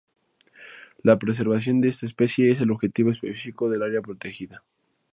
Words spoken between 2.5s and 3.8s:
el objetivo específico